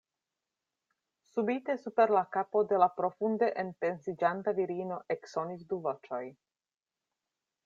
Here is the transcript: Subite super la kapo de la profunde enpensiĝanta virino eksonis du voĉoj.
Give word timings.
Subite 1.33 1.75
super 1.81 2.13
la 2.17 2.23
kapo 2.37 2.63
de 2.73 2.81
la 2.85 2.89
profunde 3.01 3.51
enpensiĝanta 3.67 4.57
virino 4.63 5.01
eksonis 5.19 5.67
du 5.73 5.83
voĉoj. 5.89 6.25